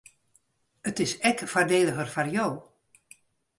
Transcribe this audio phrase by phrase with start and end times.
[0.89, 2.47] It is ek foardeliger foar jo.